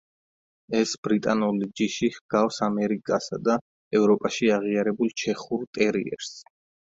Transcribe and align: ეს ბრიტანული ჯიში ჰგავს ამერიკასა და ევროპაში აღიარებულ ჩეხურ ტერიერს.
ეს 0.77 0.93
ბრიტანული 1.07 1.67
ჯიში 1.81 2.09
ჰგავს 2.15 2.57
ამერიკასა 2.69 3.39
და 3.49 3.57
ევროპაში 3.99 4.51
აღიარებულ 4.57 5.13
ჩეხურ 5.25 5.69
ტერიერს. 5.79 6.33